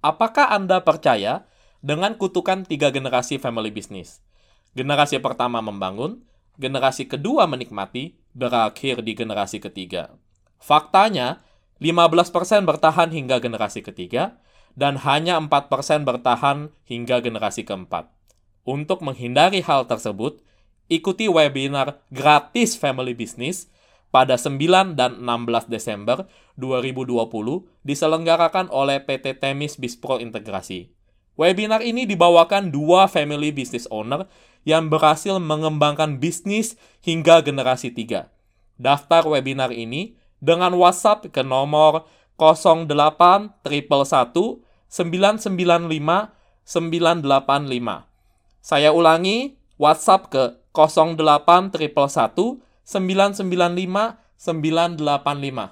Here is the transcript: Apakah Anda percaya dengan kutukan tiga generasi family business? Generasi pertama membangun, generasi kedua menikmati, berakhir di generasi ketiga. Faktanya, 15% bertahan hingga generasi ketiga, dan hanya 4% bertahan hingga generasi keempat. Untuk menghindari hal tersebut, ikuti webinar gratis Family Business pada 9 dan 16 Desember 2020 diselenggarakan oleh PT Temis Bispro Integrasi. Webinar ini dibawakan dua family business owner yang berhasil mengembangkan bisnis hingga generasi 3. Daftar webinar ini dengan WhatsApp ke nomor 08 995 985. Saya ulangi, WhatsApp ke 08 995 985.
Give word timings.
Apakah 0.00 0.48
Anda 0.48 0.80
percaya 0.80 1.44
dengan 1.84 2.16
kutukan 2.16 2.64
tiga 2.64 2.88
generasi 2.88 3.36
family 3.36 3.68
business? 3.68 4.24
Generasi 4.72 5.20
pertama 5.20 5.60
membangun, 5.60 6.24
generasi 6.56 7.04
kedua 7.04 7.44
menikmati, 7.44 8.16
berakhir 8.32 9.04
di 9.04 9.12
generasi 9.12 9.60
ketiga. 9.60 10.16
Faktanya, 10.56 11.44
15% 11.84 12.64
bertahan 12.64 13.12
hingga 13.12 13.44
generasi 13.44 13.84
ketiga, 13.84 14.40
dan 14.72 14.96
hanya 15.04 15.36
4% 15.36 15.68
bertahan 16.08 16.72
hingga 16.88 17.20
generasi 17.20 17.68
keempat. 17.68 18.08
Untuk 18.64 19.04
menghindari 19.04 19.60
hal 19.60 19.84
tersebut, 19.84 20.40
ikuti 20.88 21.28
webinar 21.28 22.00
gratis 22.08 22.72
Family 22.76 23.12
Business 23.12 23.68
pada 24.10 24.34
9 24.34 24.98
dan 24.98 25.22
16 25.22 25.70
Desember 25.70 26.26
2020 26.58 27.14
diselenggarakan 27.86 28.66
oleh 28.74 28.98
PT 29.02 29.38
Temis 29.38 29.78
Bispro 29.78 30.18
Integrasi. 30.18 30.90
Webinar 31.38 31.80
ini 31.80 32.04
dibawakan 32.04 32.68
dua 32.68 33.08
family 33.08 33.54
business 33.54 33.88
owner 33.88 34.28
yang 34.68 34.92
berhasil 34.92 35.40
mengembangkan 35.40 36.20
bisnis 36.20 36.76
hingga 37.00 37.40
generasi 37.40 37.96
3. 37.96 38.28
Daftar 38.76 39.24
webinar 39.24 39.72
ini 39.72 40.20
dengan 40.42 40.76
WhatsApp 40.76 41.32
ke 41.32 41.40
nomor 41.40 42.04
08 42.36 43.64
995 43.64 44.60
985. 46.64 48.04
Saya 48.60 48.92
ulangi, 48.92 49.56
WhatsApp 49.80 50.28
ke 50.28 50.60
08 50.76 51.72
995 52.90 54.16
985. 54.38 55.68